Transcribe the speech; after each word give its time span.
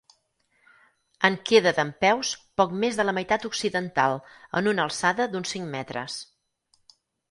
En 1.29 1.37
queda 1.49 1.73
dempeus 1.81 2.33
poc 2.61 2.75
més 2.85 2.99
de 3.03 3.07
la 3.09 3.15
meitat 3.19 3.47
occidental, 3.53 4.21
en 4.63 4.75
una 4.75 4.87
alçada 4.91 5.33
d'uns 5.33 5.57
cinc 5.57 5.75
metres. 5.81 6.23